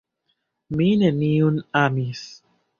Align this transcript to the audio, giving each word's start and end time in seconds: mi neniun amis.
mi 0.75 0.87
neniun 1.03 1.57
amis. 1.85 2.23